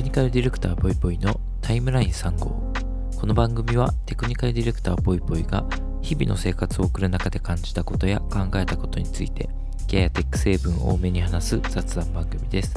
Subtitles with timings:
[0.00, 2.72] クニカルディレクターボイボイのタイムライン3号
[3.20, 5.66] この番組はテクニカルディレクターボイボイが
[6.00, 9.50] 日々の生活を送る中で感じたことや考えたことについて
[9.88, 12.72] ギアやテック成分を多めに話す雑談番組です。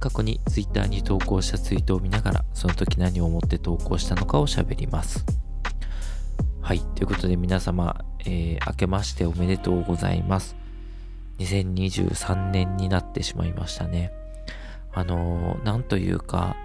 [0.00, 5.24] 過去に Twitter に投稿したツイートを見ながらその時何を思って投稿したのかを喋ります。
[6.60, 10.56] はいということで皆様、えー、明けましておめでとうございます。
[11.38, 14.19] 2023年になってしまいましたね。
[14.92, 16.56] あの、なんというか、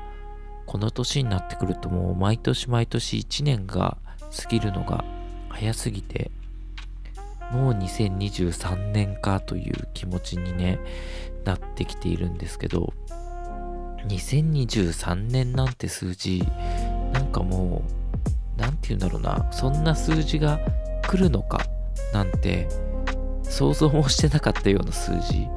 [0.66, 3.98] この年になってくるともう毎年毎年1年が
[4.36, 5.06] 過ぎるのが
[5.50, 6.32] 早すぎて、
[7.52, 10.80] もう2023年かという気持ちにね、
[11.44, 12.94] なってきているんですけど、
[14.08, 16.44] 2023年なんて数字、
[17.14, 17.84] なんかも
[18.58, 20.60] う、なんて言うんだろうな、そんな数字が
[21.08, 21.60] 来るのか
[22.14, 22.68] なんて
[23.50, 25.48] 想像もしてなかったような数字。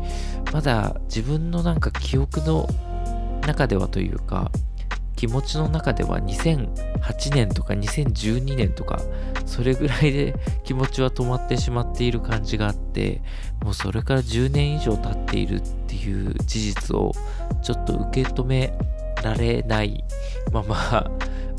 [0.53, 2.69] まだ自分のなんか記憶の
[3.47, 4.50] 中ではというか
[5.19, 9.00] 気持ちの中では2008年とか2012年とか
[9.47, 13.20] それぐらいで気持ちは止まってしまっている感じがあって
[13.64, 17.12] もうそれから10年以上経っているっていう事実を
[17.62, 18.72] ちょっと受け止め
[19.25, 20.05] られない
[20.53, 21.11] まま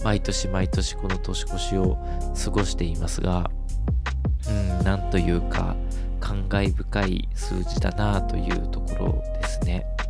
[0.06, 1.98] 毎年毎年この年越しを
[2.42, 3.52] 過ごしていますが
[4.48, 5.76] うんなんというか
[6.20, 9.86] 感慨深い数字だなというところですね。
[10.04, 10.10] うん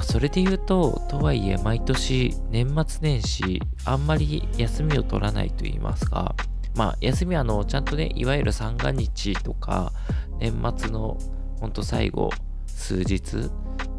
[0.00, 6.34] あ、それで言うと、とはいえ毎年年末年始あんまり休みを取らないと言いますか、
[6.74, 9.92] まあ休みはあのちゃんとね、いわゆる三が日とか
[10.38, 11.18] 年末の
[11.60, 12.30] ほんと最後
[12.66, 13.50] 数日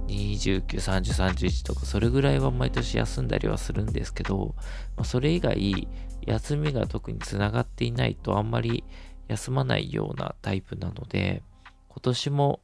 [0.08, 4.56] 29、30、31とか、それぐらいは毎年休んだりはするんですけど、
[4.98, 5.88] まあ、それ以外、
[6.26, 8.84] 休みが特につながっていないとあんまり
[9.32, 11.42] 休まないようなタイプなので、
[11.88, 12.60] 今年も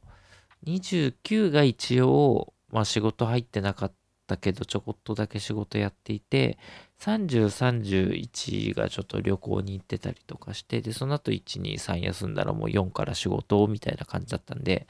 [0.66, 3.92] 29が一応、まあ仕事入ってなかっ
[4.26, 6.58] たけど、ちょこっとだけ仕事やっていて、
[7.00, 14.86] 30、31がちょっと旅行に行ってたりとかして、で、その後1、2、3休んだらもう4から仕事みたいな感じだったんで、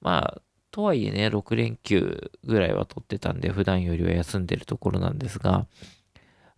[0.00, 5.66] まあ、とはいえね、6連休ぐらいは取ってたんで、普段よりは休んでるところなんですが、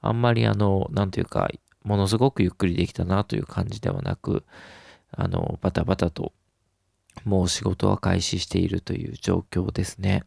[0.00, 1.48] あんまりあの、なんというか、
[1.84, 4.44] ものすごくゆっくりできたなという感じではなく、
[5.12, 6.32] あの、バタバタと、
[7.24, 10.24] もう仕事は開始しているという状況ですね。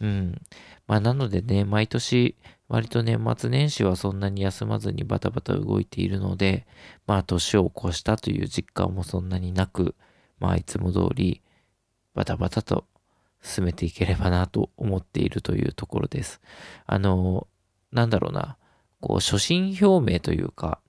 [0.00, 0.40] うん。
[0.86, 2.36] まあ、なのでね、毎年、
[2.68, 6.66] 割と年末年始はそんなに休まずにバタバタ動いているので、
[7.06, 9.94] まあ、年を越したという実感もそんなになく、
[10.40, 11.42] まあ、いつも通り、
[12.14, 12.86] バタバタと
[13.42, 16.40] 進めていければなと思っているというところです。
[16.86, 17.46] あの、
[17.92, 18.56] なんだろうな、
[19.00, 20.80] こう、初心表明というか、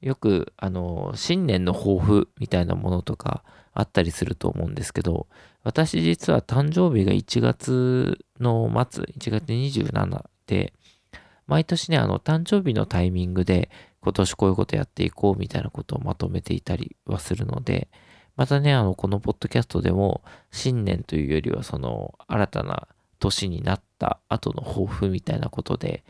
[0.00, 5.26] よく、あの、新年の抱負みたいなものとかあったりすると思うんですけど、
[5.62, 10.72] 私実は誕生日が1月の末、1月27で、
[11.46, 13.70] 毎年ね、あの、誕生日のタイミングで、
[14.02, 17.88] 今年こういうことやっていこうみたいなことをまとめていたりはするので、
[18.36, 26.04] またね、あの、このポッドキャストでも、新年というよりは、その、新たな年になった後の抱負みたいなことで、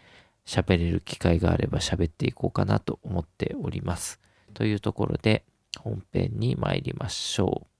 [0.47, 4.21] 喋れる機会があれば喋っていこうかなと思っております。
[4.55, 5.45] というところで
[5.79, 7.71] 本編に参りましょう。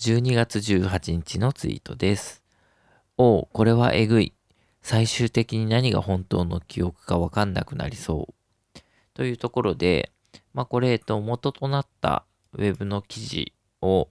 [0.00, 2.42] 12月18日のツイートです。
[3.16, 4.34] おう、これはえぐい。
[4.82, 8.80] 最終的に何が本当の記憶かわかんなくなりそう。
[9.14, 10.12] というところで、
[10.52, 14.08] まあこれ、えっと、元となったウェブの記事を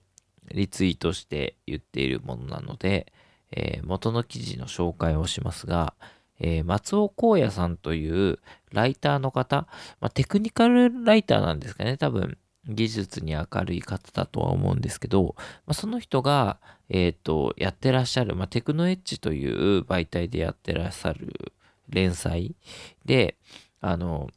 [0.52, 3.12] リツイートして言っているものなので、
[3.52, 5.94] えー、元の記事の紹介をしますが、
[6.40, 8.38] えー、松尾光也さんという
[8.72, 9.66] ライターの方、
[10.00, 12.38] まあ、テクニカルライターなんですかね、多分。
[12.68, 16.58] 技術に明るい方だとは思うんですけど、まあ、その人が、
[16.88, 21.52] えっ、ー、と、やってらっしゃる、まあ、テクノエッジという媒体でやってらっしゃる
[21.88, 22.56] 連載
[23.04, 23.36] で、
[23.80, 24.28] あの、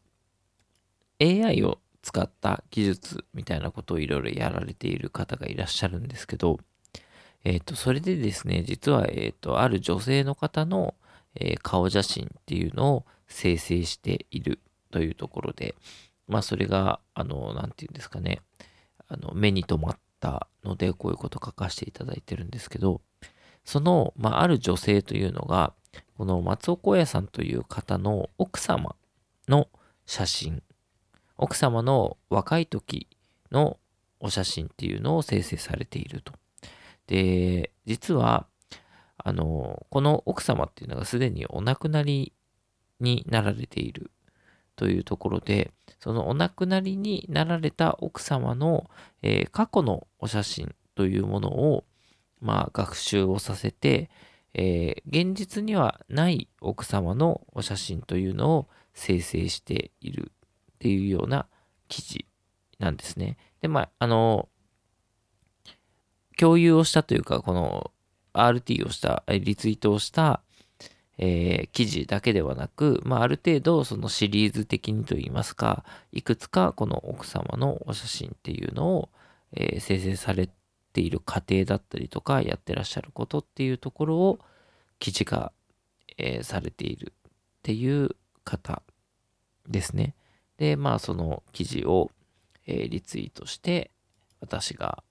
[1.20, 6.60] AI を使った技術みたいなことをいろいろやられている方がいらっしゃるんですけど、
[7.44, 10.94] えっ、ー、と、それでですね、実は、えっ、と、ある女性の方の、
[11.36, 14.60] えー、顔写真っていうのを生成している
[14.92, 15.76] というところで、
[16.28, 18.42] まあそれが、あの、なんて言うんですかね、
[19.08, 23.02] あの、目に留まったので、こういうこと書かせていただいてるんですけど、
[23.64, 25.74] その、まあある女性というのが、
[26.18, 28.96] この松尾光也さんという方の奥様
[29.48, 29.68] の
[30.06, 30.64] 写真、
[31.38, 33.08] 奥様の若い時
[33.52, 33.78] の
[34.20, 36.34] お写真っていうのを生成されていると。
[37.08, 38.46] で、実は、
[39.24, 42.34] あの、この奥様っていうのがすでにお亡くなり
[43.00, 44.12] になられている
[44.76, 48.90] というところで、そのお亡くなりになられた奥様の、
[49.22, 51.84] えー、過去のお写真というものを、
[52.42, 54.10] まあ、学習をさせて、
[54.54, 61.48] えー、現実にはない奥様のお写真というのを生成しているっていうような
[61.90, 62.26] 記事
[62.80, 63.38] なんですね。
[63.62, 64.48] で、まあ、あの、
[66.38, 67.92] 共有をしたというか、この
[68.34, 70.42] RT をした、リツイートをした、
[71.18, 79.10] えー、記事だけではなく、まあ、ある程度そのシリーズ的にといいますか、いくつかこの奥様のお写真っていうのを、
[79.54, 80.50] えー、生成され
[80.94, 84.40] ている過程だったりとか、やってらっしゃることっていうところを
[85.00, 85.52] 記事化、
[86.18, 87.32] えー、されているっ
[87.64, 88.16] ていう
[88.46, 88.82] 方
[89.68, 90.16] ですね。
[90.58, 92.12] で、まあその記事を、
[92.66, 93.92] えリツイートして、
[94.42, 95.04] 私が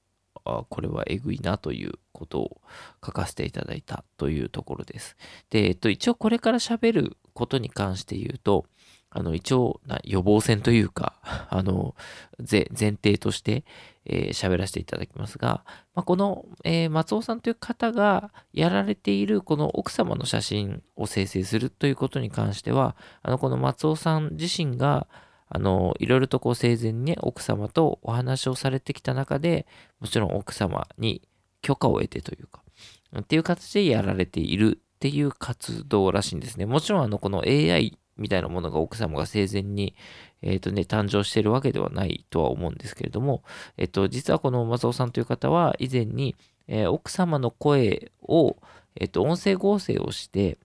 [0.48, 2.60] あこれはえぐいなということを
[3.04, 5.16] 書かせていただいたというところです。
[5.50, 8.66] で、えっと、一応これから喋ることに関して言うと、
[9.10, 11.14] あの、一応な予防線というか、
[11.50, 11.94] あの、
[12.38, 13.64] 前提として、
[14.04, 15.64] えー、喋らせていただきますが、
[15.94, 25.06] まあ、この、えー、松尾さんという方がやられているこの奥様の写真を生成するということに関しては、あの、この松尾さん自身が、
[25.48, 29.66] あの、いろいろとこう生前にね、奥様とお話をされてきた中で、
[30.00, 31.22] もちろん奥様に
[31.62, 32.62] 許可を得てというか、
[33.18, 36.66] っていう形でやられているっていう活動らしいんですね。
[36.66, 39.94] もちろん、あの、この AI みたいなものが奥様が生前に、
[40.42, 43.42] えっ、ー、とね、誕生してるわけではないとは思うんですけれども、
[43.76, 46.36] えっ、ー、と、実はこの松尾さんという方は以前に、
[46.66, 48.56] えー、奥様の声を、
[48.96, 50.58] えっ、と、音声合成をして、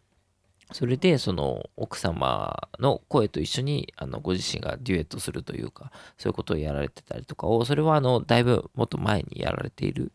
[0.73, 10.11] それで、その奥様の声と一緒に、あの、ご自身がデュエットするというか、そういうことをやられてたりとかを、それは、あの、だいぶもっと前にやられている、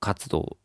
[0.00, 0.56] 活動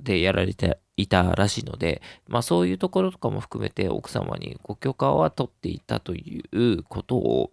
[0.00, 7.50] でやられていたらしいので、まあそういうところとかも含めて奥様にご許可は取っていたということを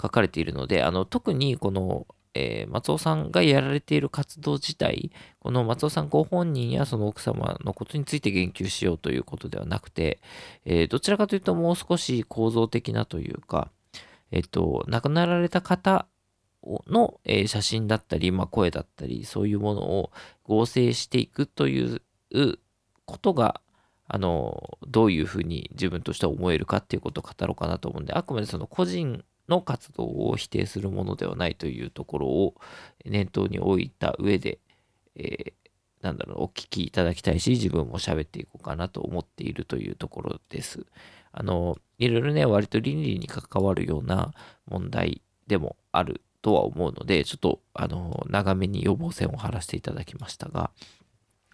[0.00, 10.20] 書かれているので、あの特にこのえー、松尾さんがやられている活動自体、この松尾さんご本人やその奥様のことについて言及しようということではなくて、
[10.64, 13.70] えー、どちらかというともう少し構造的なというか、
[14.30, 16.06] えっ、ー、と、亡くなられた方
[16.88, 20.10] の、え、写真だったり、まあ、声だったり、そういうものを
[20.42, 22.00] 合成していくという
[23.04, 23.60] ことが、
[24.06, 32.54] あの、どういうふうに自分としては思えるかっていうことを語ろうかなと思うんで、あくまでその個人の活動を否定するものではないというところを
[33.04, 34.58] 念頭に置いた上で、
[35.16, 35.52] えー、
[36.02, 40.86] なんだろう、お聞きいただきたいし、自分も喋っていこうかなと思っているというところです。
[41.32, 44.32] あの、いろいろね、割と倫理に関わるような
[44.66, 50.70] 問題でもあるとは思うので、ちょっと、あの、長めに予防線を張らせていただきましたが、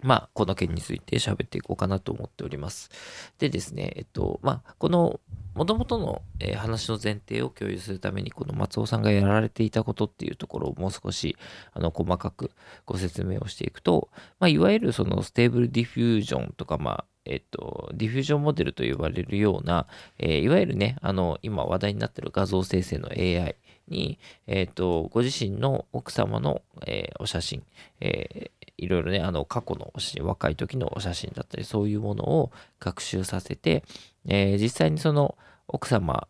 [0.02, 2.90] まあ、この件について喋っていこうかなと思っております。
[3.38, 5.20] でですね、えっと、まあ、この、
[5.54, 11.36] もともとの、えー、話の前提を共有するために、この松尾さんがやられていたことっていうところをもう少し、
[11.72, 12.52] あの、細かく
[12.86, 14.08] ご説明をしていくと、
[14.38, 19.86] まあ、いわゆるその Stable Diffusion とか、まあ、えっと、 diffusion model と呼ばれるような、
[20.18, 23.56] えー、いわゆるね、あの、今話題になっている画像生成の AI
[23.88, 27.62] に、えっと、ご自身の奥様の、えー、お写真、
[28.00, 32.50] えー、いろいろね、あの、過去のお写真、若い時のお写真だったり、そういうものを
[32.80, 33.84] 学習させて、
[34.26, 35.36] えー、実際にその
[35.68, 36.28] 奥様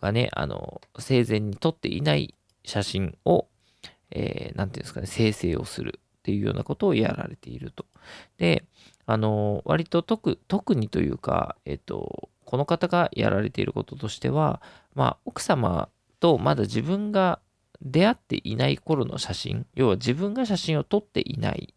[0.00, 3.46] がね、あの、生前に撮っていない写真を、
[4.10, 7.86] えー、ていうんですかね、生成をするっていうようなことをやられていると。
[8.38, 8.64] で、
[9.06, 14.60] あの、割と特特にというか、えっ、と、この方がやられていることとしては、
[14.94, 15.88] まあ、奥様
[16.20, 17.40] とまだ自分が
[17.82, 21.74] 出会っていない頃の写真、要は自分が写真を撮っていない、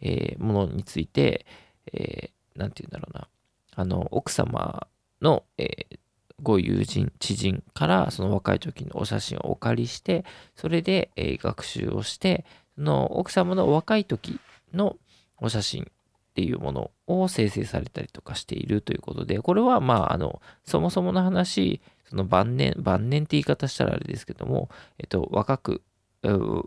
[0.00, 1.44] えー、ものについて、
[1.92, 3.28] えー、て言うんだろうな、
[3.74, 4.86] あの、奥様
[5.20, 5.98] の、えー、
[6.42, 10.24] ご友人、知人からその若い時のお写真をお借りして、
[10.54, 12.44] それで、えー、学習をして、
[12.76, 14.40] その奥様の若い時
[14.72, 14.96] の
[15.38, 15.86] お写真っ
[16.34, 24.68] ていうものを生成されたりとかしているということで、これはまあ、あの、そもそもの話、その晩年、晩年って言い方したらあれですけども、
[24.98, 25.82] えっと、若く、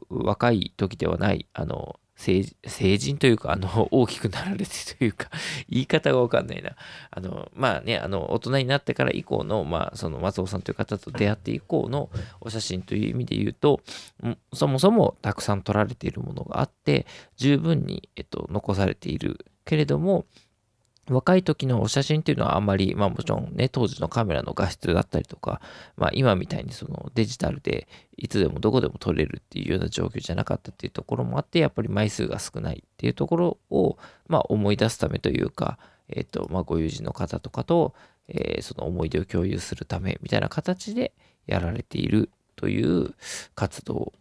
[0.09, 5.29] 若い時ではない、あの、成人というか、あの、大きくなられてというか、
[5.69, 6.75] 言い方がわかんないな。
[7.11, 12.09] あの、まあね、あの、大人になってから以降の、まあ、その松尾さんという方と出会って以降の
[12.41, 13.81] お写真という意味で言うと、
[14.51, 20.25] そもそもたくさん撮られているものがあって、十分に、えっと、残されているけれども、
[21.09, 25.61] 若い時のお写真っていうのはあんまり、まあもちろんね、当時のカメラの画質だったりとか、
[25.95, 27.87] まあ今みたいにそのデジタルで
[28.17, 33.97] いつでもどこでも撮れるっていうような状況じゃなかったっていうところもあって、やっぱり枚数が少ないっていうところを、
[34.27, 35.77] まあ思い出すためというか、
[36.09, 37.93] えっ、ー、と、まあご友人の方とかと、
[38.27, 41.13] えー、その思い出を共有するためみたいな形で
[41.45, 43.13] やられているという
[43.55, 44.11] 活動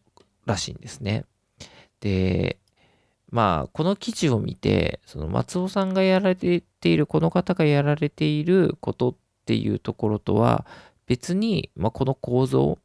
[0.44, 1.24] らしいんですね。
[2.00, 2.58] で、
[3.30, 9.14] まあ、この記事を見て、その松尾さんがやられている、この方がやられていることっ
[9.44, 10.66] ていうところとは、
[11.06, 12.78] 別に、まあ、この構造、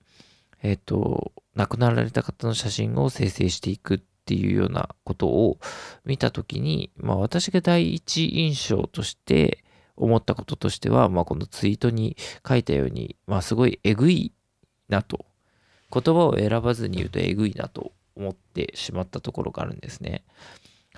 [0.64, 5.60] えっ、ー、と、亡くなられた方の写真を生成していくっていうようなことを
[6.06, 9.64] 見たときに、まあ、私が第一印象として
[9.96, 12.16] 思ったこととしては、まあ、このツイートに
[12.48, 14.34] 書いたように、まあ、すごいえぐい
[14.88, 15.26] なと。
[15.94, 20.24] 言葉を選ばずに言うとえぐいなと思ってしまったところがあるんですね。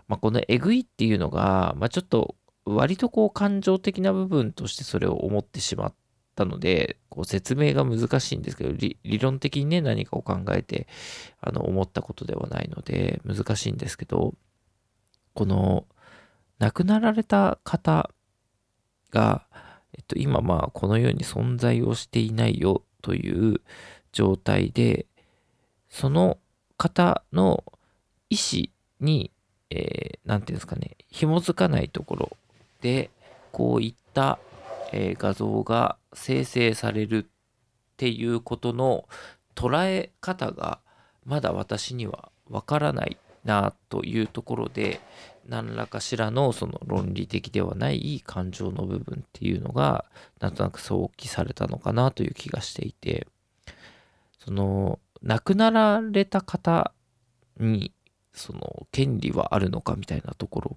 [0.07, 5.93] まあ、このえぐいっていうのが、まあ、ちょっと割とこう感情的な部分としてそれを思ってしまっ
[6.35, 10.87] たので、こう説明が難しいんですけど、理論的にね、何かを考えて、
[11.41, 14.33] あの、思ったことではないので、難しいんですけど、
[15.33, 15.85] この、
[16.59, 18.09] 亡くなられた方
[19.11, 19.45] が、
[19.93, 23.61] えっと、今まあ、この世に存在をしていないよという
[24.11, 25.07] 状態で、
[25.89, 26.39] その
[26.77, 27.63] 方の
[28.29, 28.67] 意思
[28.99, 29.31] に、
[29.69, 32.37] えー、ていうんですかね、紐づかないところ
[32.81, 33.09] で、
[33.51, 34.39] こういった、
[34.91, 39.07] えー、画像が生成されるっていうことの
[39.55, 40.79] 捉え方が
[41.25, 44.99] まだ私にはわからないなというところで
[45.47, 50.05] 何らかしらのその論理的ではない感情の部分っていうのが
[50.39, 53.27] なんとなく想起されたのかなという気がしていて
[54.39, 56.93] その亡くなられた方
[57.57, 57.93] に
[58.33, 60.75] その権利はあるのかみたいなところ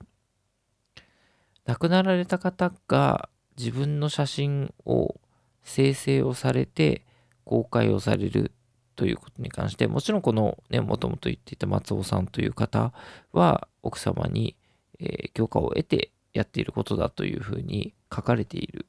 [1.65, 5.17] 亡くなられた方が自分の写真を
[5.63, 7.05] 生成をされて
[7.45, 8.53] 公開をされる
[8.95, 12.93] ということに関してもちろんこのねもともと言っていた松尾さんという方
[13.33, 14.57] は奥様に、
[15.01, 18.87] えー、許可を得てやっていることだというふうに書かれている。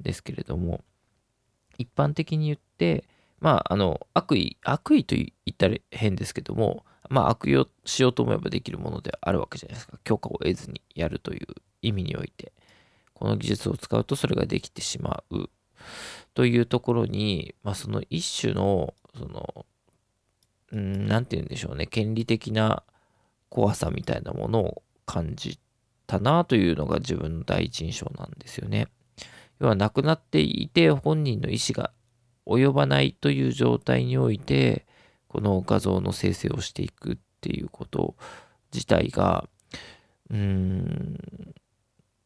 [0.00, 0.84] んですけれども
[1.76, 3.04] 一般的に言って
[3.40, 9.98] まあ、あの、悪意、悪意と言ったら変ですけども、まあ、悪用しようと思えばできるものであるわけじゃないですか。
[10.04, 11.46] 許可を得ずにやるという
[11.82, 12.52] 意味において、
[13.14, 15.48] この技術を使うとそれができてしまう
[16.34, 19.66] というところに、まあ、その一種の、その、
[20.72, 22.82] うん、なんて言うんでしょうね、権利的な
[23.48, 25.58] 怖さみたいなものを感じ
[26.06, 28.88] たなというのが自分の第一印象なんですよね。
[29.60, 31.90] 要は亡くなっていて本人の意思が
[32.48, 34.86] 及ばないという状態において、
[35.28, 38.16] この画像の生成をしていくっていうこと
[38.72, 39.48] 自体が、
[40.30, 41.18] うーん、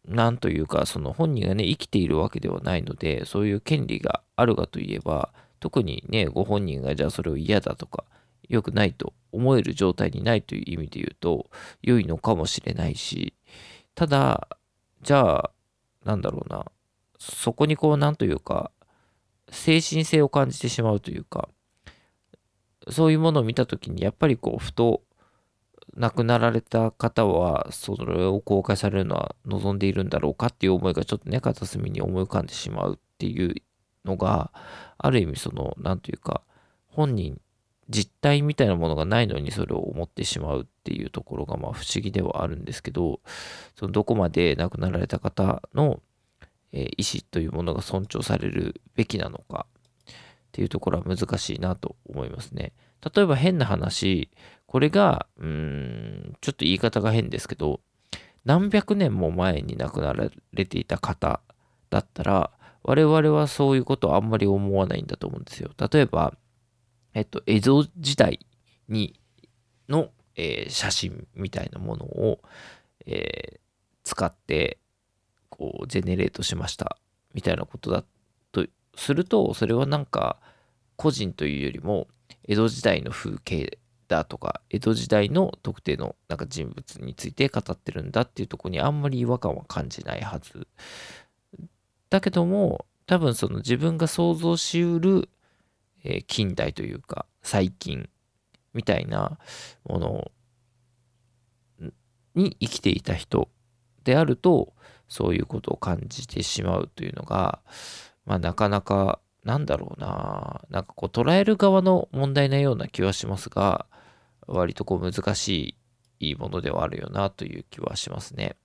[0.07, 8.05] なんというか、その本人がね、生きているわけではないので、そういう権利があるかといえば、特にね、ご本人がじゃあそれを嫌だとか、
[8.49, 11.51] 良くないと思える状態にないという意味で言うと、
[11.83, 13.35] 良いのかもしれないし、
[13.95, 14.49] ただ、
[15.03, 15.51] じゃあ、
[16.05, 16.67] なんだろうな、
[17.19, 18.73] そこにこう、なんというか、
[19.53, 21.49] 精神性を感じてしまうというか、
[22.91, 25.03] そういうものを見たときに、やっぱりこう、ふと、
[25.95, 33.55] 亡くなられた方は、それを公開されるのは望んでいるんだろうかっていう思いがちょっとね、片隅に思い浮かんでしまうっていう
[34.05, 34.53] のが、
[34.97, 36.43] ある意味その、なんというか、
[36.87, 37.41] 本人、
[37.91, 43.21] 実体みたいなものがないのにそれを思ってしまうっていうところが、まあ不思議ではあるんですけど、
[43.77, 46.01] そのどこまで亡くなられた方の
[46.73, 49.67] え意思というものが尊重されるべきなのか
[50.11, 50.15] っ
[50.53, 52.73] ていうところは難しいなと思いますね。
[53.15, 54.31] 例えば変な話、
[54.67, 57.81] これが、うーん、ちょっと言い方が変ですけど、
[58.45, 61.41] 何百年も前に亡くなられていた方
[61.91, 62.51] だったら、
[62.83, 65.71] 我々はそういうことはあんまり思わないんだと思うんですよ。
[65.93, 66.35] 例えば、
[67.15, 68.41] えっと、江戸時代
[68.89, 69.21] に
[69.89, 72.41] の、えー、写真みたいなものを、
[73.07, 73.61] えー、
[74.05, 74.79] 使って、
[75.53, 76.97] こうジェネレートしました。
[77.35, 78.05] みたいなことだ
[78.53, 78.67] と
[78.97, 80.39] するとそれはなんか
[80.97, 82.09] 個人というよりも
[82.49, 83.79] 江戸時代の風景
[84.09, 90.67] だとか江戸時代の特定のなんか人物について語ってるんだっていうとこにあんまり違和感は感じないはず。
[92.09, 95.29] だけども多分その自分が想像しうる、
[96.05, 98.09] え、近代というか最近
[98.75, 99.39] みたいな
[99.85, 100.31] もの
[102.35, 103.49] に生きていた人
[104.05, 104.73] であると
[105.09, 107.61] そういうことを感じてしまうというのが、
[108.25, 113.87] まあ、なかなか、なんだろうな、なんかこう捉える側の問題なような気はしますが、
[114.47, 115.77] 割とこう難し
[116.21, 118.57] いい,いものではあるよなという気はしますね。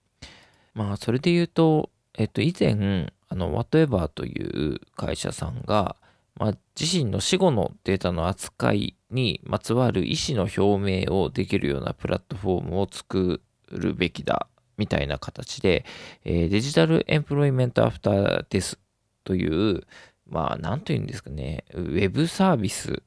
[0.74, 5.96] まあ、それで言うと、えっと、以前、あの、Whatever という会社さんが、
[6.36, 13.42] まあ、自身の死後のデータの扱いにまつわる意思の表明をできるようなプラットフォームを作
[13.72, 15.86] るべきだみたいな形で、
[16.24, 18.80] えー、 Digital Employment After Death
[19.24, 19.84] という、
[20.30, 23.02] まあ、なんというんですかね、ウェブサービス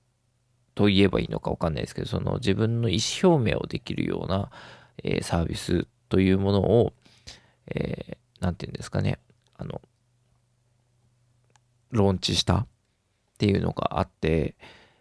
[0.75, 4.51] と言えばいいのかわかんないですけど、その自分の意思表明をできるような、
[5.03, 6.93] えー、サービスというものを、
[7.67, 9.19] えー、て言うんですかね、
[9.57, 9.81] あの、
[11.91, 12.67] ローンチしたっ
[13.39, 14.57] ていうのがあって、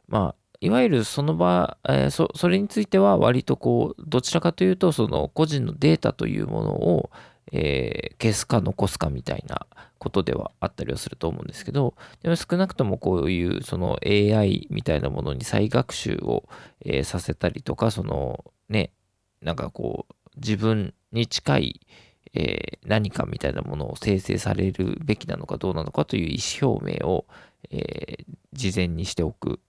[0.07, 7.09] まあ、いわゆるその場、えー、そ、それについては割とこう、どちらかというと、その個人のデータというものを、
[7.51, 9.65] えー、消すか残すかみたいな
[9.97, 16.43] ことではあったりはすると思うんですけど、でも少なくともこういうその AI みたいなものに再学習を、
[16.85, 18.91] えー、させたりとか、そのね、
[19.41, 21.87] なんかこう、自分に近い、
[22.33, 27.25] えー、何かみたいなものを生成されるべきなのかどうなのかという意思表明を、
[27.71, 29.59] えー、事前にしておく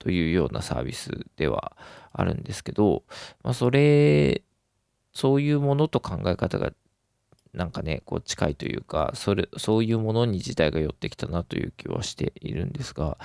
[0.00, 1.76] というようなサービスでは
[2.12, 3.04] あるんですけど、
[3.44, 4.42] まあ、それ、
[5.12, 6.72] そういうものと考え方が
[7.52, 13.18] なんかね、こう近いというか、それ、そういうものに時代が寄ってきたなという気はしているんですが、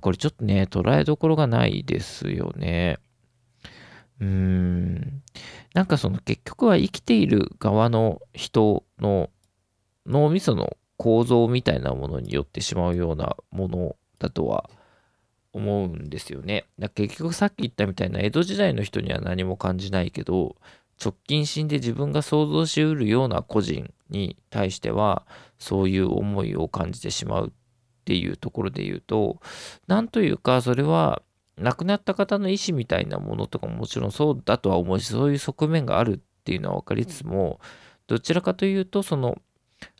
[0.00, 2.98] これちょっとね、捉えどころがないですよね。
[4.20, 5.22] うーん。
[5.74, 9.30] なんかその結局は生きている側の人の
[10.06, 14.81] 脳みその構造みたいなものによってしまうようなものだとは思
[15.52, 16.66] 思うんですよね。
[16.78, 20.56] だ結局さっき言ったみたいな江戸時代の人には何も感じないけど
[21.02, 25.26] 直近心で自分が想像しうるような個人に対しては
[25.58, 27.50] そういう思いを感じてしまうっ
[28.04, 29.40] ていうところで言うと
[29.86, 31.22] なんというかそれは
[31.58, 37.60] 亡くなった方の意思みたいなものとかももちろんそうだとは思うしそういう側面があるっていうのは分かりつつも
[38.06, 39.38] どちらかというとその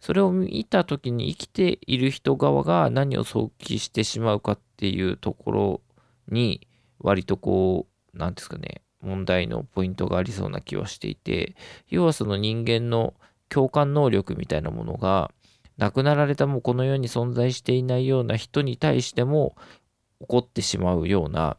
[0.00, 5.80] それを見た時に生きている人側が何を想起してしまうかっていうところ
[6.28, 6.66] に
[7.00, 11.56] 割とこう何ですかね問題のポイントがありそうな気はしていて
[11.88, 13.14] 要はその人間の
[13.48, 15.30] 共感能力みたいなものが
[15.78, 19.56] 亡くなられたもうこの世に存在していないような人に対しても
[20.20, 21.56] 起こってしまうような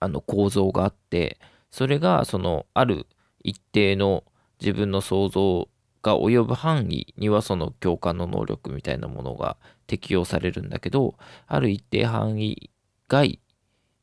[0.00, 1.38] あの構造があって
[1.70, 3.06] それがそのある
[3.42, 4.24] 一定の
[4.60, 5.68] 自分の想像
[6.06, 9.56] が及ぶ範囲にはその共感の能力みたいなものが
[9.88, 11.16] 適用されるんだけど
[11.48, 12.70] ある一定範囲
[13.08, 13.40] 外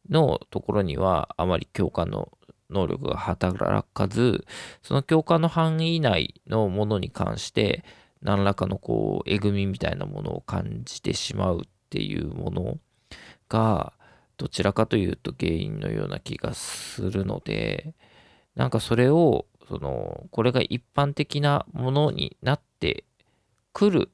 [0.10, 2.30] のところにはあまり共感の
[2.70, 4.46] 能力が働かず
[4.82, 7.86] その共感の範囲内のものに関して
[8.22, 12.78] 何らかのこうえぐみみたいなものを感じてしまうっていうもの
[13.48, 13.94] が
[14.36, 17.94] どちらかというと原因のような気がするので
[18.56, 23.06] なんかそれをそのこれが一般的なものになって
[23.72, 24.12] くる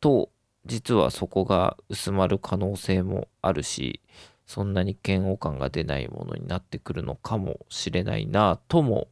[0.00, 0.30] と
[0.66, 4.00] 実はそこが薄まる可能性もあるし
[4.46, 9.08] そんなに嫌悪感が出ないものになってくるのかもしれないなとも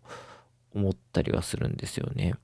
[0.74, 2.34] 思ったりはするんですよね。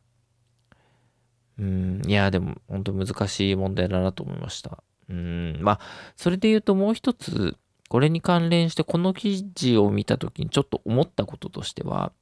[1.59, 4.83] うん、いや、でも本当難しい問題だなと思いました。
[5.09, 5.81] うん、まあ、
[6.17, 7.57] それで言うともう一つ、
[7.89, 12.13] これに関連してこの記事を見た時にちょっと思ったこととしては、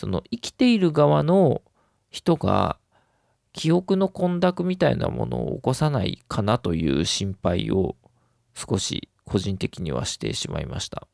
[0.00, 1.60] その生きている側の
[2.08, 2.78] 人が
[3.52, 7.96] 記憶の混濁みたいなものを起こさないかなという心配を
[8.54, 11.06] 少し個人的にはしてしまいました。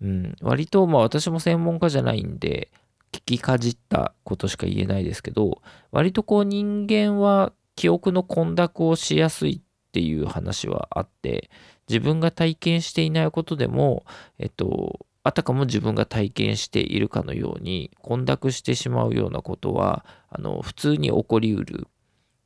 [0.00, 2.70] うん、割とまあ私も専門家じゃないんで
[3.12, 5.60] 聞きかじったことしか言えないですけど
[5.90, 11.50] 割とこう人間は記憶の混濁をしやすいっていう話はあって
[11.86, 14.06] 自分が体験していないことでも
[14.38, 21.90] えっとあたかも自分が体験しているかのように混濁してしまうようなことはあの普通に起こりうるっ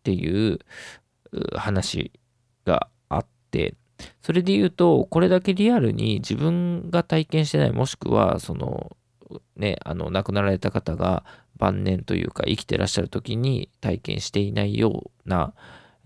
[0.02, 0.58] ていう
[1.56, 2.12] 話
[2.64, 3.76] があって
[4.22, 8.96] それで言うと、これだけリアルに自分が体験してない、もしくは、その、
[9.56, 11.24] ね、あの、亡くなられた方が
[11.56, 15.54] 晩年というか、生きてらっしゃる時に体験していないような、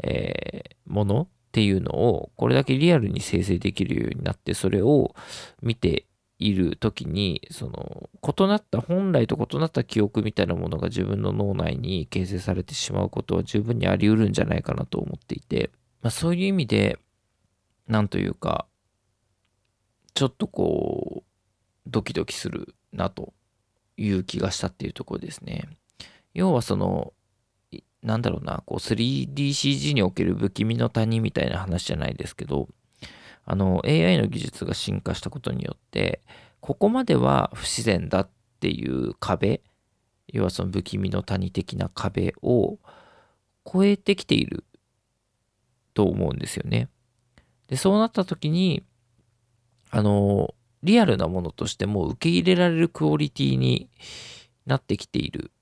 [0.03, 5.15] えー、ものっていうのを、これだけリアルに生成できるようになって、それを
[5.63, 6.05] 見て
[6.39, 15.71] いる時に、その、異なった、本来と異なった記憶みたいなものが自分の脳内に形成されてしまうことは十分にあり得るんじゃないかなと思っていて、
[16.01, 16.99] まあ、そういう意味で、
[17.89, 18.67] なんというか、
[20.15, 23.33] ちょっとこう、ドキドキするなと
[23.97, 25.69] いう気がしたっていうところですね。
[26.35, 27.13] 要はその、
[28.03, 32.69] なんだろうな、こう 3DCG における不気味の谷みたいな話じゃないですけど、
[33.51, 36.21] あの AI の技術が進化したことによって、
[36.61, 38.31] ここまでは不自然だっ
[38.61, 39.63] ていう壁、
[40.27, 42.79] 要はその不気味の谷的な壁を
[43.65, 44.65] 超えてきている
[45.95, 46.91] と思うんですよね。
[47.69, 48.85] で、そうなった時に、
[49.91, 53.89] あの、リアルなものとしても受け入れられるクオリティに
[54.67, 55.53] なってきている。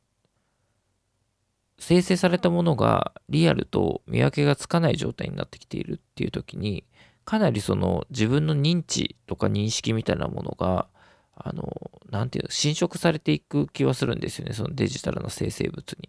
[1.79, 6.83] 生成されたものがリアルと見分けがつかない状態になってきているっていう時に、
[7.27, 10.87] かなりその自分の認知とか認識みたいなものが、
[11.35, 16.09] あの、なんていうの、侵食されていく気はするんですよね、そのデジタルの生成物に。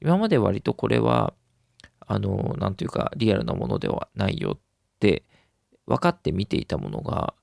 [0.00, 1.34] 今まで割とこれは、
[1.98, 4.60] あの、なんていうか、リアルなものではないよっ
[5.00, 5.24] て
[5.86, 7.34] 分かって見ていたものが、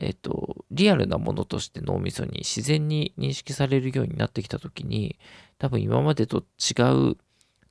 [0.00, 5.18] えっと、リアルなものとして脳みそに自然に認識されるようになってきたときに、
[5.58, 7.16] 多分今までと違う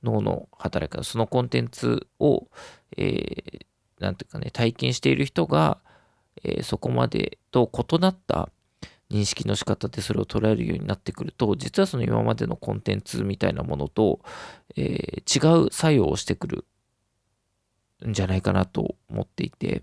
[0.02, 2.48] 脳の働き方、そのコンテンツを、
[2.96, 3.66] えー、
[4.04, 5.78] なんていうかね、体験している人が、
[6.42, 8.50] えー、そこまでと異なった
[9.10, 14.20] 認識の仕方でそれを捉えるようになってくると、実はその今までのコンテンツみたいなものと、
[14.76, 16.64] えー、違う作用をしてくる
[18.06, 19.82] んじゃないかなと思っていて、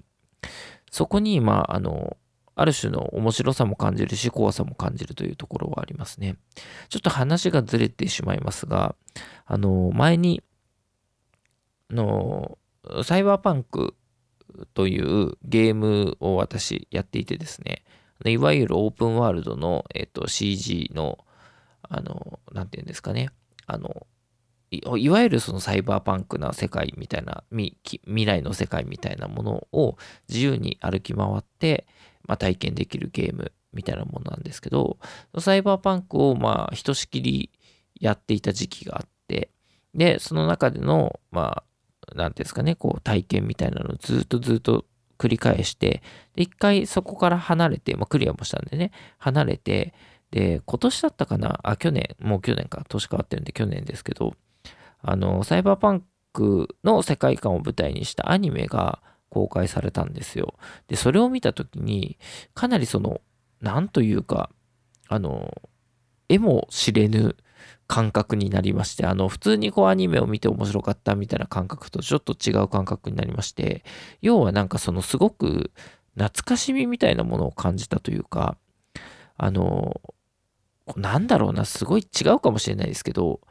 [0.92, 2.18] そこに、まあ、あの、
[2.56, 6.36] ある種の面白さも感じるし、怖さも感じるというところはありますね。
[6.90, 8.96] ちょっと話がずれてしまいますが、
[9.46, 10.44] あの、前に、
[11.90, 12.58] の、
[13.04, 13.96] サイバーパンク
[14.74, 17.84] というゲームを私やっていてですね、
[18.26, 21.18] いわゆるオープンワールドの、えっと、CG の、
[21.82, 23.30] あの、なんていうんですかね、
[23.66, 24.06] あの、
[24.72, 29.98] いわゆるそのサイバーパンクな世界みたいな未来の世界みたいなものを
[30.30, 31.86] 自由に歩き回って、
[32.26, 34.98] まあ、体験できるゲームみたいなものなんですけど
[35.40, 37.52] サイバーパンクをまあひとしきり
[38.00, 39.50] やっていた時期があって
[39.94, 41.64] でその中でのまあ
[42.16, 44.86] 何ですかねこう体験みたいなのをずっとずっと
[45.18, 46.02] 繰り返して
[46.36, 49.94] で一回そこから離れて、まあ、クリアもしたんでね離れて
[50.32, 54.34] で今年だったかなあ去年もう去年か年変わってるんで去年ですけど
[55.04, 60.56] あの、サイバーパンクの世界観を舞台にしたアニメが公開されたんですよ。
[60.88, 62.18] で、それを見たときに、
[62.54, 63.22] かなりその、
[63.62, 64.50] なんというか、
[65.08, 65.54] あの、
[66.30, 67.36] 絵も知れぬ
[67.92, 73.84] 感覚になりまして、あの、普通にこうアニメを見て面白かったみたいな感覚とちょっと違う感覚になりまして、
[74.22, 75.72] 要はなんかそのすごく
[76.16, 78.56] 懐かしみみたいなものを感じたというか、
[79.36, 80.00] あの、
[80.96, 83.42] なんだろうな、すごい違うかもしれないですけど、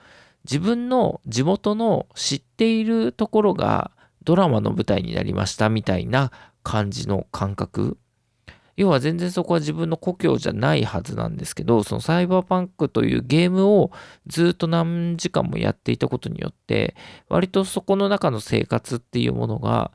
[0.45, 3.91] 自分の地元の知っているところが
[4.25, 7.99] ドラマの舞台になりましたみたいな感じの感覚
[8.81, 13.91] 要は全然そこは自分の故郷じゃないはずなんですけどそのサイバーパンクというゲームを
[14.27, 16.97] ずっと何時間もやっていたことによって
[17.29, 19.91] 割とそこの中の生活っていうものが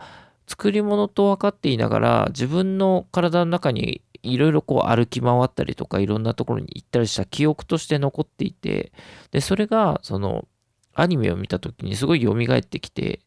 [0.46, 8.92] 作り物と分かっていながら自分の体の中にいろいろこう歩き回ったりとかいろんなところに行ったりした記憶として残っていて
[9.32, 10.48] でそれがその
[10.94, 13.22] アニメを見た時にすごい蘇ってきて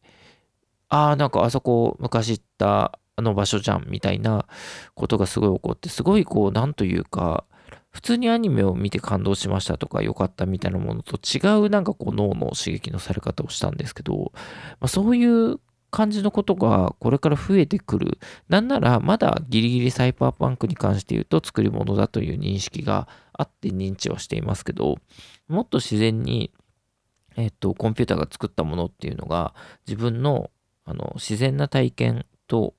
[0.87, 4.45] ああなんかあそこ昔行ったの場所じゃんみたいな
[4.95, 7.45] ことがすごい起こってすごいこうなんというか
[7.91, 15.59] 普通にアニメを見て感動しましたとか良かったみたいなものと違うなんかこう脳の刺激のされ方をしたんですけど、まあ、そういう
[15.91, 18.19] 感じのことがこれから増えてくる。
[18.47, 24.97] なんならまだギリギリサイバーパンクに関して言うと作り物だという認識があって認知はしていますけど、
[25.47, 26.51] もっと自然に、
[27.35, 29.55] えっと、コンピューターが作ったものっていうのが
[29.87, 30.51] 自分の
[30.85, 32.73] あの自然な体験と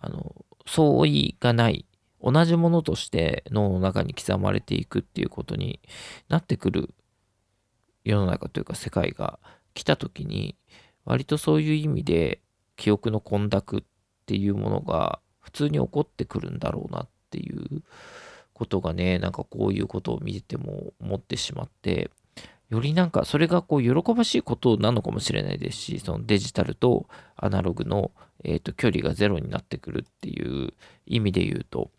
[0.00, 0.34] あの
[0.66, 1.86] 相違がない
[2.20, 5.80] 同じものとして脳の中に刻まれていくっていうことに
[6.28, 6.94] なってくる
[8.04, 9.38] 世の中というか世界が
[9.74, 10.56] 来た時に
[11.04, 12.40] 割とそういう意味で
[12.76, 13.82] 記憶の混濁っ
[14.26, 17.82] ていうものが普通に起こってくるんだろうなっていう
[18.58, 22.10] ことがね、なんかこういうことを見てても思ってしまって、
[22.68, 27.06] よりなんかそれがこう喜ばしいことなのかもしれないですし、そのデジタルと
[27.36, 28.10] アナログの、
[28.44, 30.72] えー、と距離がゼロになってくるっていう
[31.06, 31.90] 意味で言うと、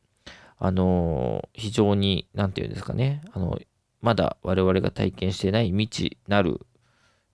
[0.58, 3.60] あのー、非常に、なんていうんですかね、あの、
[4.02, 6.66] まだ我々が体験してない未知なる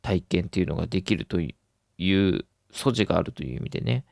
[0.01, 1.53] 体験っていうのができるとい
[2.29, 4.05] う素地があるという意味でね、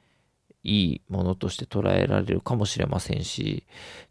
[0.63, 3.65] いいものとして捉えられるかもしれませんし、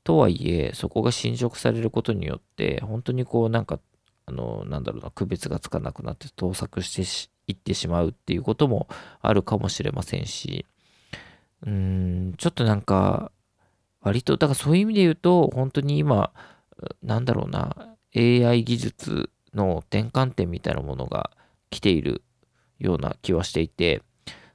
[0.04, 3.80] とはいえ、そこが侵食されることによって、本当にこうなんか、
[4.26, 8.86] あの、なんだろうな、区別がつかなくなって盗作していってしまうっていうことも
[9.20, 10.66] あるかもしれませんし、
[11.66, 13.32] うん、ちょっとなんか、
[14.00, 16.32] 割と、だからそういう意味で言うと、本当に今、
[17.02, 21.30] なんだろうな、AI 技術の転換点みたいなものが
[21.70, 22.22] 来ている
[22.78, 24.02] ような気はしていて、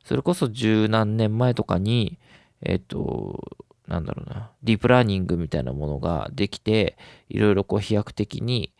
[0.03, 2.19] それこそ十何年前とかに、
[2.61, 6.97] えっ、と、なんだろうな、ディープラーニングみたいなものができて、
[7.29, 8.73] いろいろこう飛躍的に、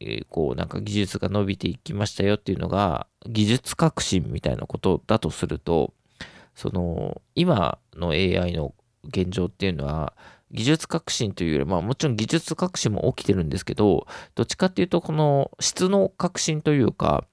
[0.00, 5.94] え、こうなんか技術が伸びていきましたよっていうのが、技術革新みたいなことだとすると、
[6.56, 10.14] その、今の AI の現状っていうのは、
[10.50, 17.26] 技術革新というより、まあもちろん技術革新も起きてるんですけど、どっちかっていうと、この質の革新というか、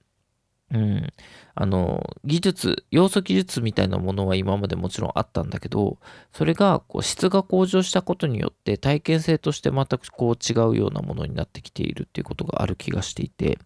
[0.71, 1.13] うん。
[1.55, 5.99] あの、技術、要素技術みたいなものは今までもちろんあったんだけど、
[6.33, 13.59] それがこう質が向上したことによって体験性として全くこう違うようなものになってきているっていうことがある気がしていて、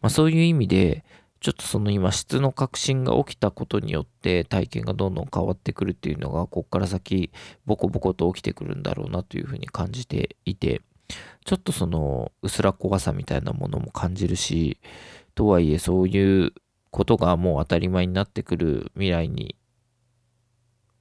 [0.00, 1.04] まあ、そういう意味で、
[1.40, 7.30] ちょっとその今質の革新が起きたことによって体験がどんどん変わってくるっていうのがこっから先
[7.64, 10.82] ボコボコと起きてくるんだろうなというふうに感じていて
[11.46, 14.78] ちょっとその薄ら怖さみたいなものも感じるし
[15.34, 16.52] とはいえそういう
[16.90, 19.56] ことがもう当たり前になってくる未来に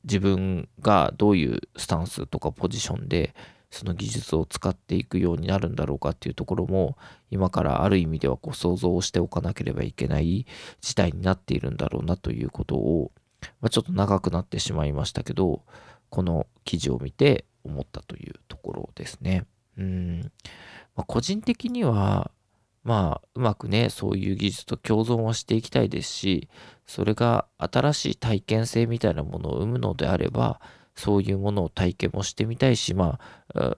[0.05, 3.35] 自分がどういうスタンスとかポジションで
[3.71, 6.97] その技術を使っていくようになるんだろうかっていうところも
[7.29, 10.45] 今からある意味ではこう想像をしておかなければいけない
[10.81, 13.11] 事態になっているんだろうなということを、
[13.61, 15.61] まあ、ちょっと長くなってしまいましたけど
[16.09, 19.45] この記事を見て思ったというところですね。
[19.77, 20.21] うん、
[20.95, 22.31] まあ、個人的には
[22.83, 26.49] まあうまくねそういう技術と共存はしていきたいですし
[26.87, 30.59] それが新しい体験性みたいなものを生むのであれば
[30.99, 33.19] そういうものを体験もしてみたいし、ま
[33.55, 33.77] あ、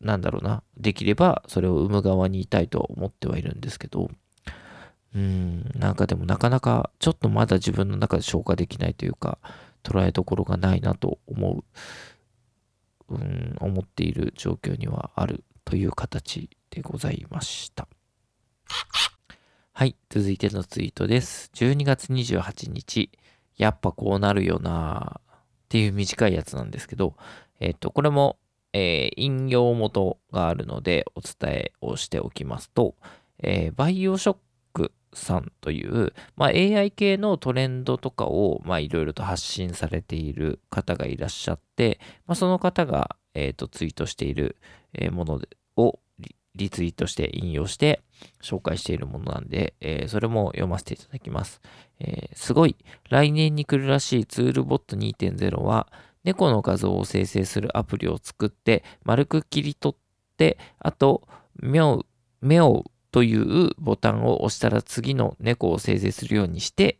[0.00, 4.10] なんだろうな、できればそれを生む側にいたいとは思ってはいるんですけど、
[5.14, 9.38] うん、なんかでもなかなかちょっとまだ自分の中で消化できないというか、
[9.82, 11.64] 捉えどころがないなと思
[13.10, 17.86] う、うん、思っている状況にはあるという形でございました。
[19.74, 21.50] はい、続いてのツイートです。
[21.54, 23.10] 12月28日、
[23.58, 25.20] やっぱこうなるよな。
[25.72, 27.16] っていう短いやつなんですけど、
[27.58, 28.36] えっ、と、これも、
[28.74, 32.94] えー、引用元があるのでお伝えをしておきますと、
[33.42, 34.36] えー、バイオショッ
[34.74, 44.56] クさんという、まあ、AI 系のトレンドとかをまあいろいろと発信されている方がいらっしゃって、まあ、その方が、えーと、ツイートしている
[45.10, 45.40] もの
[45.78, 46.00] を
[46.54, 48.02] リツイートして引用して
[48.42, 51.60] 紹介しているものなんで、えー、それも読ませていただきます、
[52.00, 52.76] えー、すごい。
[53.10, 55.88] 来年に来るらしいツールボット2.0は、
[56.24, 61.26] 猫の画像を生成するアプリを作って、丸く切り取って、あと、
[61.60, 66.98] 目を、というボタンを押したら次の猫を生成するようにして、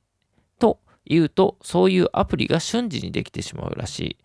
[0.59, 4.17] と言うと、そういうアプリが瞬時にできてしまうらしい。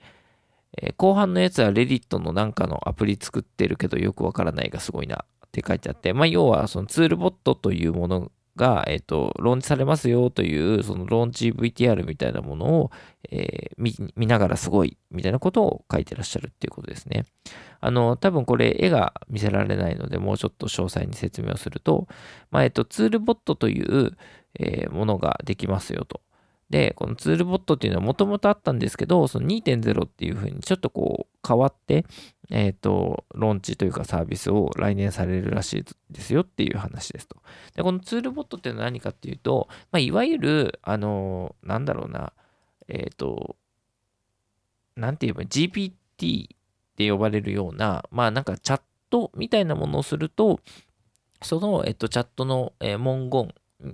[0.82, 12.92] えー、後半のやつはレディットのなんかのアプリ作ってるけどよくわからないがすごいなって書いてあって、まあ、要はそのツールボットというものが、え、ー、と、ローンチされますよという、そのローンチ VTR みたいなものを、
[13.30, 17.26] えー、見ながらすごいみたいなことを書いてらっしゃるっていうことですね。
[17.80, 22.08] あの、多分これ絵が見せられないので、もうちょっと詳細に説明をすると、
[22.52, 24.18] まあ、え、ー、と、ツールボットという、
[24.60, 26.22] えものができますよと。
[26.70, 32.06] で、このツールボットっていうのはもともとあったんですけど、その2.0っていうふうにちょっとこう変わって、
[32.50, 37.38] えっ、ー、と、ローンチというかサービスを来年されるらしいですよっていう話ですと。
[37.76, 42.34] で、このツールボットっていうのは何かっていうと、まあ、いわゆる、あの、なんだろうな、
[42.90, 43.56] えっ、ー、と、
[44.98, 46.58] なんて言えば GPT っ
[46.98, 50.60] て呼ばれるような、まあなんかチャットみたいなものをすると、
[51.42, 53.54] その、えっと、チャットの、え文言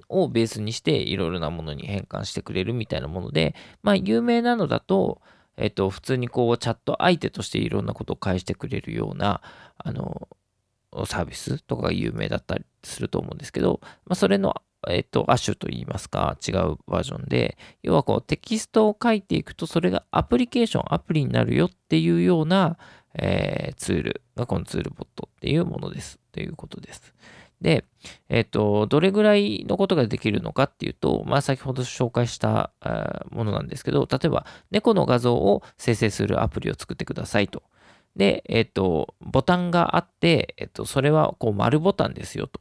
[0.09, 5.21] をベースにしていろいろなものに変換してくれるみたいなもので、まあ有名なのだと、
[5.57, 9.41] えっと、普通にこうチャット相手としていろんなことを返してくれるような、
[9.77, 10.27] あの、
[11.05, 14.55] サービスとかが有名だったりすると思うんですけど、まあ、それの、
[14.87, 22.77] えっと、亜種といいますか、違うバージョンで、要はこうテキストを書いていくと、それがアプリケーション、アプリになるよっていうような、
[23.15, 26.19] えー、ツールがこのツールボットっていうものです。
[26.31, 27.13] ということです。
[27.63, 27.85] で、
[28.27, 32.73] えっ、と、どれぐらいのことができるのかっていうと、まあ、先ほど紹介した
[33.31, 37.63] ものなんですけど、例えば、猫の画像を生成するアプリを作ってくださいと。
[38.17, 42.59] で、えっ、と、ボタンがあって、えっ、と、それはこう丸ボタンですよと。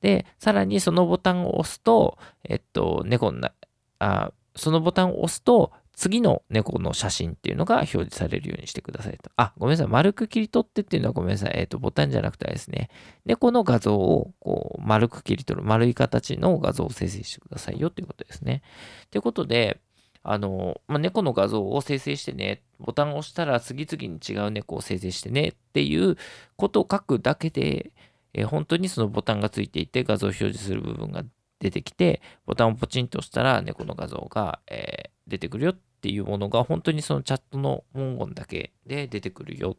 [0.00, 3.52] で、さらにそのボタンを押すと、えっと、猫な、
[4.00, 9.30] あそのボタンを押すと、次の猫の写真っていうのが表示されるようにしてくださいと。
[9.36, 9.88] あ、ごめんなさい。
[9.88, 11.52] 丸く切り取ってっていうのはごめんなさい。
[11.54, 12.90] えっ、ー、と、ボタンじゃなくてですね。
[13.24, 18.62] 猫の画像をこう丸く切り取る、丸い形の画像を生成してくださいよということですね。
[19.10, 19.80] ということで、
[20.24, 26.16] あの、まあ、猫の画像を生成してね、ボタンを押したら次々に違う猫を生成してねっていう
[26.56, 27.92] ことを書くだけで、
[28.32, 31.22] えー、本当にそのボタンがついていて画像を表示する部分が
[31.64, 39.78] 出てきて、ボタンをポチンと押したら猫の画像が、えー、出てくるよっていうものが本当にそのチャットの文言だけで出てくるよ。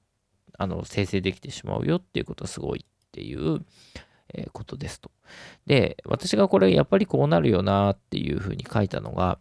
[0.58, 3.64] あの、生成できてしまうよっていうことはすごいっていう、
[4.34, 5.12] えー、ことですと。
[5.68, 9.38] で、私がこれやっぱりこうなるよなっていうふうに書いたのが、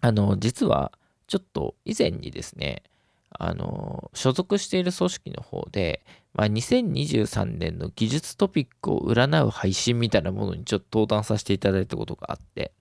[0.00, 0.90] あの、実は
[1.28, 2.82] ちょっと以前にですね、
[3.30, 12.72] あの、所属している組織の方で、まあ、2023年の技術トピックを占う配信みたいなものにちょっと登壇させていただいたことがあって、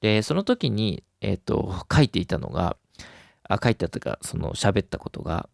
[0.00, 2.76] で、その時に、えっ、ー、と、書いていたのが、
[3.48, 5.48] あ、書いたというか、その喋ったことが、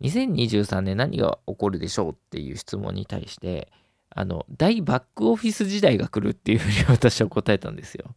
[0.00, 3.70] 2023年何が起こるでしょうっていう質問に対して、
[4.10, 8.14] あの、大バックオフィス時代が来るっていうふうに 私は答えたんですよ。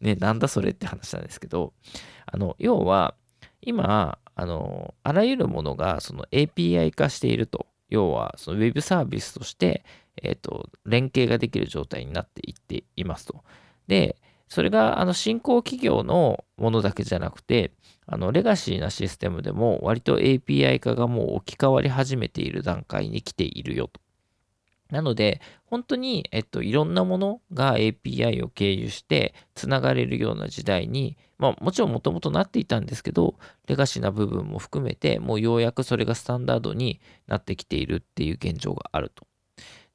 [0.00, 1.72] ね、なんだそれって話なんですけど、
[2.26, 3.14] あの、要は、
[3.60, 7.66] 今、あの、あらゆるものがその API 化していると。
[7.90, 9.84] 要は、その Web サービスとして、
[10.22, 13.42] えっ、ー、と、連携ができる状態になっていっていますと。
[13.88, 14.16] で、
[14.48, 17.72] それが、あの、新興企業のものだけじゃなくて、
[18.06, 24.00] あの、レガシーなシステムでも割と API 化がもう置き換わり始めている段階に来ているよと。
[24.90, 33.34] なので、本当に、えっと、いろんなものが API を経由してつながれるような時代に、まあもちろんもともとなっていたんですけど、
[33.66, 39.26] レガシーな部分も含めて、もうようやくそれがスタンダードになってきているっていう現状があると。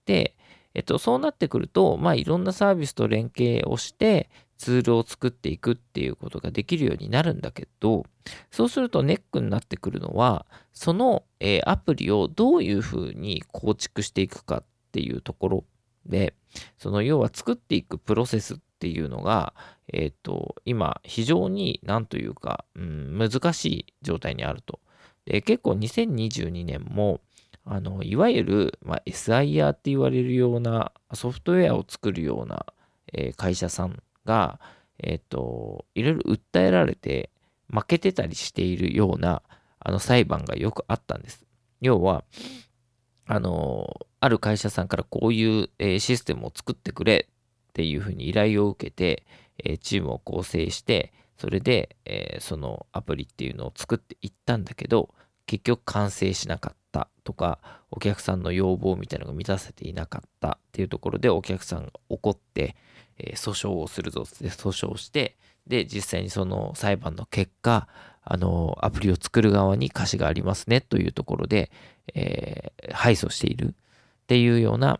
[0.05, 0.35] で、
[0.75, 8.05] えっと、そうなってくると、まあいろんなサービスと連携をして、ツールを作っていくっていうことができるようになるんだけど、
[8.49, 15.63] そうするとネックになってくるのは、その、えー、アプリをどういうふうに構築していくかっっていうところ
[16.05, 16.35] で、
[16.77, 19.55] その要は作っていくプロセスっていうのが、
[19.91, 24.79] えっ、ー、と、今非常になんというか、うん、難しい状態にあると。
[25.25, 27.21] で、結構2022年も、
[27.65, 32.67] あの、いわゆる、まあ、SIR って言われるようなソフトウェアを作るような、
[33.13, 34.59] えー、会社さんが、
[34.99, 37.31] えっ、ー、と、いろいろ訴えられて
[37.73, 39.41] 負けてたりしているような
[39.79, 41.45] あの裁判がよくあったんです。
[41.81, 42.23] 要は、
[43.25, 49.25] あの、ある会社さんからこういう、え、システムを作ってくれっていうふうに依頼を受けて、
[49.61, 55.13] え、チームを構成して、それで、え、そのアプリっていうのを作っていったんだけど、
[55.45, 57.59] 結局完成しなかったとか、
[57.91, 62.77] お客さんの要望みたいなのが満たせていなかったっていうところでお客さんが怒って、
[63.17, 65.35] え訴訟をするぞって訴訟して、
[65.67, 67.89] で、実際にその裁判の結果、
[68.23, 71.71] あの、アプリを作る側に貸しがありますねというところで、
[72.13, 73.75] えー、敗訴している。
[74.23, 74.99] っていうような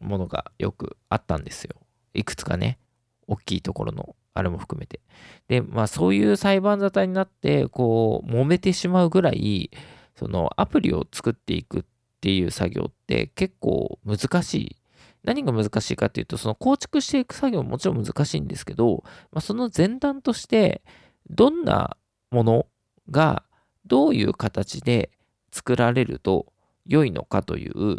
[0.00, 1.76] ものがよくあったんですよ。
[2.14, 2.78] いくつかね、
[3.26, 5.00] 大きいところの、あれも含めて。
[5.48, 9.70] で、まあそういう裁判沙汰になって、こう、揉めてしまうぐらい、
[10.16, 11.84] そのアプリを作っていくっ
[12.20, 14.76] ていう作業って結構難しい。
[15.24, 20.82] 何が難しいかっていうと、その構築していく作業ももちろん難しいんですけど、まあ、その前段として、
[21.28, 21.96] どんな
[22.30, 22.66] もの
[23.10, 23.42] が
[23.86, 25.10] どういう形で
[25.52, 26.52] 作られると
[26.86, 27.98] 良いのかという、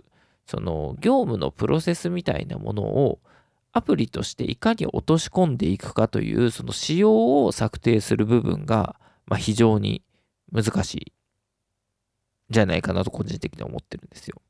[0.50, 3.20] その業務のプロセスみたいなものを
[3.72, 10.02] アプリとしていかに落とし込んでいくかという、その仕様を策定する部分が、まあ、非常に
[10.52, 11.14] 難しい
[12.50, 14.42] じゃないかなと個人的に思ってるんですよ。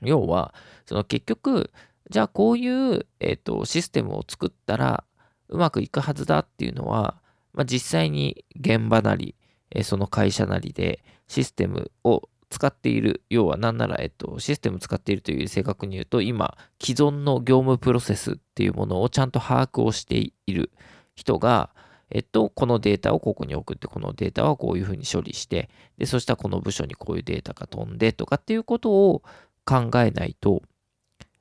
[0.00, 1.72] 要は、その結局、
[2.08, 5.02] じゃあこういう、えーと、システムを作ったら
[5.48, 7.20] うまくいくはずだっていうのは、
[7.52, 9.34] まあ、実際に現場なり、
[9.72, 20.70] えー、その会社なりでシステムを使っている、要は何なら、えっと、システム使っているという正確に言うと、今、既存の業務プロセスっていうものをちゃんと把握をしている
[21.14, 21.68] 人が、
[22.10, 29.22] えっと、このデータをここに送って、このデータはこういうふうに処理して、で、そしたらこの部署にこういうデータが飛んでとかっていうことを
[29.66, 30.62] 考えないと、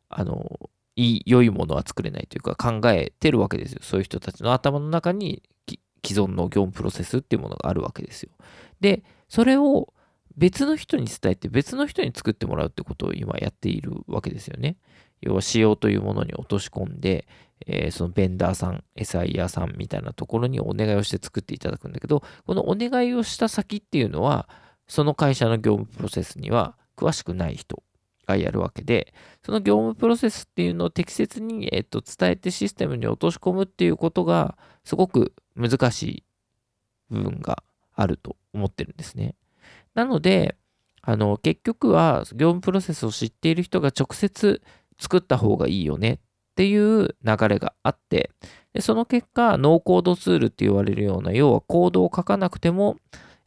[0.09, 3.79] あの、いい、良いものは作れないというか考えてるわけですよ。
[3.83, 5.43] そういう人たちの頭の中に
[6.05, 8.29] 既存の業務プロセスっていうものがあるわけですよ。
[8.79, 9.91] で、それを
[10.37, 14.77] 別の人に伝えて別の人に作ってもらうってことを今やっているわけですよね。
[15.21, 17.27] 要は仕様というものに落とし込んで、
[17.65, 24.49] えー、そのベンダーさん、SIR さんみたいなところにお願いをして作っていただくんだけど、このお願いをした先っていうのは、
[24.87, 27.81] その会社の業務プロセスには詳しくない人
[28.27, 36.23] がやるわけで、その業務プロセスっていうのを適切に、えっと、伝えてシステムに落とし込むっていうことが、すごく難しい
[37.09, 39.35] 部分があると思ってるんですね。
[39.95, 40.55] なので、
[41.01, 44.61] あの、結局は業務プロセスを知っている人が直接
[44.99, 46.19] 作った方がいいよねっ
[46.55, 48.31] ていう流れがあって、
[48.73, 52.97] でその結果、ノーコードツールって言われるような、要はコードを書かなくても、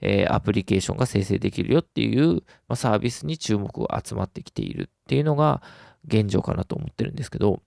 [0.01, 2.35] えー、アプリケーションが生成できるよっていう、
[2.69, 5.63] まあ、サービスに注目が集まってきているっていうのが
[6.07, 7.61] 現状かなと思ってるんですけど、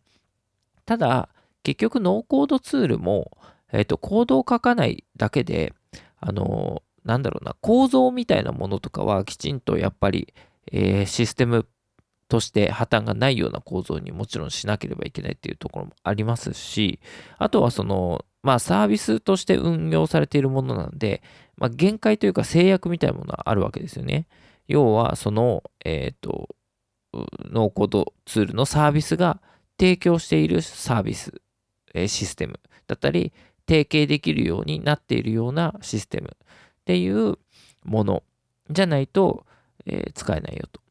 [0.86, 1.29] ただ、
[1.63, 3.32] 結局ノーコードツールも、
[3.71, 5.73] えっ、ー、と、コードを書かないだけで、
[6.19, 10.33] あの、なんだろうな、構造みたいなものとかはきちんとやっぱり、
[10.71, 11.65] えー、システム
[12.27, 16.99] として破綻がないような構造にもちろんしなければいけないっていうところもありますし、
[17.37, 21.21] あとはそのまあサービスとして運用されているものなので、
[21.57, 24.27] まあ、限界というか制約みたいなものはあるわけですよね。
[24.67, 26.55] 要はその、えっ、ー、と、
[27.51, 29.41] ノーコードツールのサービスが
[29.77, 31.41] 提供しているサービス、
[31.93, 33.33] えー、システムだったり、
[33.67, 36.37] 提携できるようになっているようなシステム
[36.91, 37.37] っていう
[37.85, 38.23] もの
[38.69, 39.45] じゃないと、
[39.85, 40.81] えー、使えないよと。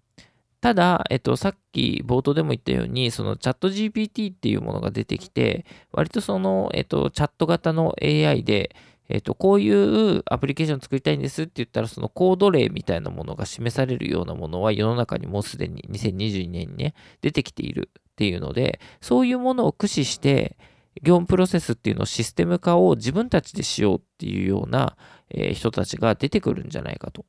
[0.62, 8.74] ただ、えっと、さっき冒頭でも言ったように、そのチャット GPT っていうものが出てきて、割とその、えっと、チャット型の AI で、
[9.10, 20.56] えっと、こういうアプリケーション作りたいんですって言ったら、そのコード例みたいなものが示されるようなものは世の中にもうすでに2022年にね、出てきているっていうので、そういうものを駆使して、
[21.02, 24.96] 業務プロセスっていうのをシステム化を自分たちでしようっていうような、
[25.30, 27.24] え、人たちが出てくるんじゃないかと。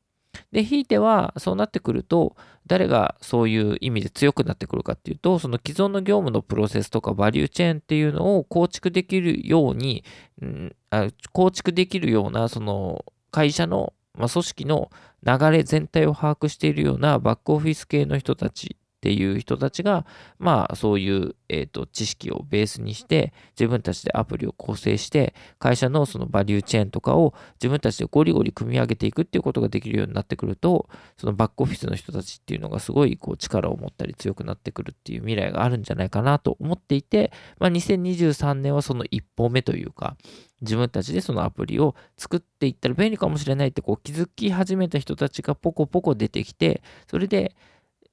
[0.52, 2.36] で、ひいては、そうなってくると、
[2.68, 10.04] 誰がそういう意味で強くなってくるかっていうと、その既存の業務のプロセスとかバリューチェーンっていうのを構築できるように、
[10.42, 14.92] うん、あ構築できるような、その会社の、まあ、組織の
[15.26, 20.06] 流れ全体を把握しているようなバックオフィス系の人たちっていう人たちが、
[20.38, 30.88] まあそういう、えーと、知識をベースにして自分たちでアプリを構成して会社のそのバリューチェーンとかを自分たちでゴリゴリ組み上げていくっていうことができるようになってくると
[31.18, 40.16] そのバックオフィスの人たちっていうのがすごいこう力を持ったり強くなってくるっていう未来があるんじゃないかなと思っていて、まあ、2023年はその一歩目というか
[40.62, 47.56] 自分たちでそのアプリを作っていったら便利かもしれないってこう気づき始めた人たちがポコポコ出てきてそれで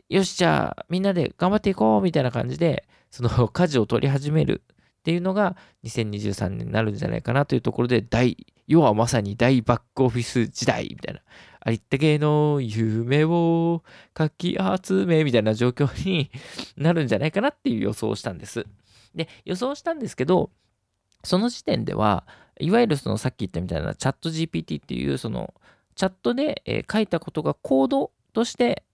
[0.08, 4.62] よし、じゃあみんなで頑張っていこうみたいな感じで、その 舵を取り始める
[5.00, 11.20] っていうのが2023年になるんじゃないかなというところで、大、要はまさに大バックオフィス時代みたいな、
[11.60, 13.82] ありったけの夢を
[14.14, 16.30] かき集めみたいな状況に
[16.76, 18.66] なるんじゃないかなっていう予想をしたんです。
[19.14, 20.50] で、予想したんですけど、
[21.22, 22.26] その時点では、
[22.60, 25.52] いわゆるそのさっき言ったみたいなチャット GPT っていうその
[25.94, 28.84] チャットで、え書いたことがコードとして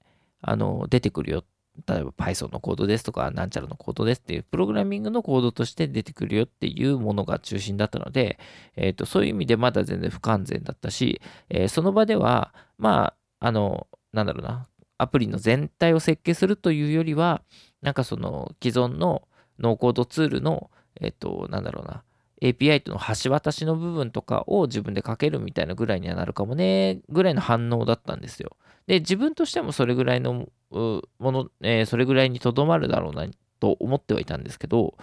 [0.46, 1.44] あの出てくるよ。
[1.88, 8.38] 例えば Python のコードですとか、なんちゃらのコードですっていう、プログラミングのコードとして出てくるよっていうものが中心だったので、
[8.76, 14.68] えーと、そういう意味でまだ全然不完全だったし、えー、その場では、まあ、あの、なんだろうな、
[14.98, 17.42] アプリの全体を設計するというよりは、
[17.82, 19.26] なんかその既存の
[19.58, 20.70] ノーコードツールの、
[21.00, 22.04] えっ、ー、と、なんだろうな、
[22.44, 28.56] API との橋渡しの部分とかを自分で書けるみたいなぐらいにはなるかもね、ぐらいの反応だったんですよ。
[28.86, 33.26] で、自分としてもそれぐらいのもの、えー、それぐらいにとどまるだろうな
[33.60, 34.94] と思ってはいたんですけど、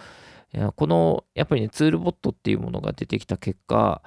[0.76, 4.02] このやっぱりね、ツールボットっていうものが出てきた結果、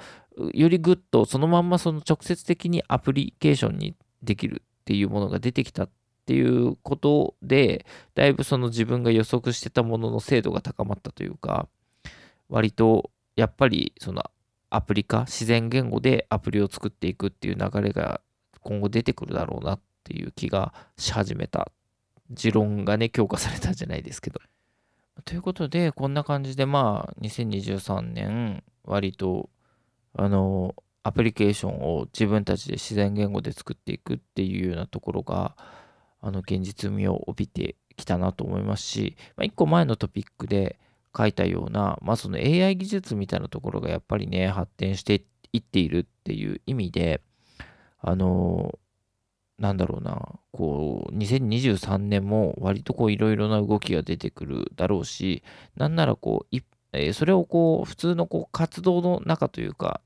[0.54, 5.90] よりぐっとそのまんまその直接的にアプリケーションにできるっていうものが出てきたっ
[6.26, 11.68] ていうことで、だいぶその自分が予測してたものの精度が高まったというか、
[12.48, 14.24] 割とやっぱりその
[14.70, 18.22] アプリ化、自然言語でアプリを作っていくっていう流れが
[18.62, 21.72] 今後出てくるだろうなっていう気がし始めた。
[22.32, 24.40] 持論がね、強化されたじゃないですけど。
[25.26, 29.50] ということで、こんな感じで、まあ、2023年、割と、
[30.14, 35.56] あの、アプリケーションを自分たちで自然言語で作っていくっていうようなところが、
[36.22, 40.80] あの、現実味を帯びてきたなと思いますし、まあ、1個前のトピックで
[41.16, 47.22] 書いたような、まあ、その AI 技術みたいなところがやっぱりね、発展していっているっていう意味で、
[48.02, 48.78] あの
[49.58, 55.44] なんだろうな、こう、2023年も割とこういろいろな動きが出てくるだろうし、
[55.78, 56.58] なんならこう、
[56.92, 60.02] え、それをこう、普通のこう活動の中というか、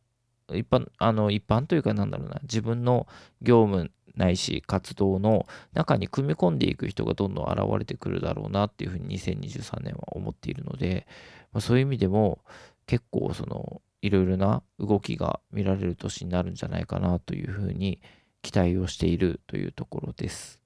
[0.51, 3.07] 一般、あの、一般というかなんだろうな、自分の
[3.41, 11.07] 業務ないし活動の中に組み込んでいく人がどんどん現れてくるだろうなっていうふうに2023年は思っているので、
[11.53, 12.39] ま、そういう意味でも
[12.85, 18.01] 結構そのいろいろな動きが見られる年になるんじゃないかなというふうに
[18.41, 20.61] 期待をしているというところです。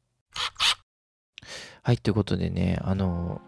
[1.81, 3.41] はい、ということでね、あの、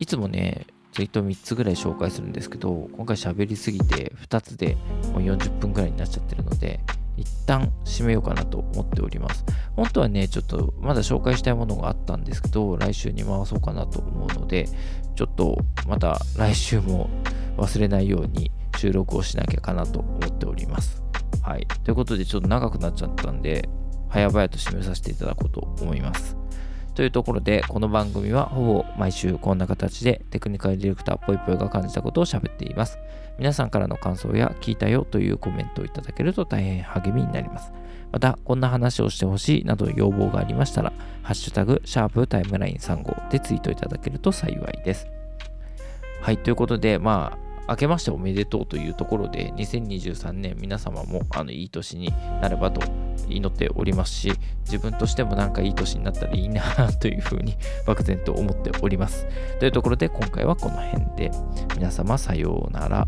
[0.00, 4.76] いつもね、ツイート3つぐらい紹介するんですけど、今回喋りすぎて2つで
[5.12, 6.80] もう40分ぐらいになっちゃってるので、
[7.16, 9.44] 一旦締めようかなと思っております。
[9.76, 14.68] 本当はね、ちょっとまだ紹介したいものがあったんですけど、来週に回そうかなと思うので、
[15.14, 17.10] ちょっとまた来週も
[17.56, 21.02] 忘れないように収録をしなきゃかなと思っております。
[21.42, 21.66] はい。
[21.84, 23.68] ということで、ちょっと長くなっちゃったんで、
[24.10, 26.41] 早々と締めさせていただこうと思います。
[26.94, 32.98] というところで、この番組はほぼ毎週こんな形でテクニカルディレクターぽいぽいが感じたことを喋っています。
[33.38, 37.72] 皆さんからの感想や聞いたよというコメントをいただけると大変励みになります。
[38.12, 45.08] また、こんな話をしてほしいなど要望がありましたら、ハッシュタグ、シャープタイムライン35でツイートいただけると幸いです。
[46.20, 52.80] はい、ということで、まあ、明けましておめでとうというところで、2023年皆様もあのいい年になればと
[53.28, 54.32] 祈っておりますし、
[54.64, 56.62] 自分としてもなんかいい年になったらいいな
[57.00, 57.56] というふうに
[57.86, 59.26] 漠然と思っております。
[59.58, 61.30] というところで今回はこの辺で、
[61.76, 63.06] 皆様さようなら。